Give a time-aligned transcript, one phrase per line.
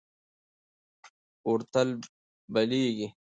[1.45, 1.89] اور تل
[2.53, 3.07] بلېږي.